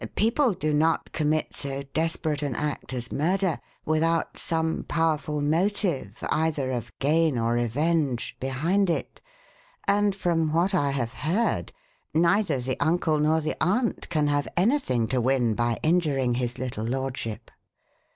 [0.15, 6.71] People do not commit so desperate an act as murder without some powerful motive, either
[6.71, 9.21] of gain or revenge, behind it,
[9.87, 11.71] and from what I have heard,
[12.15, 16.83] neither the uncle nor the aunt can have anything to win by injuring his little
[16.85, 17.51] lordship."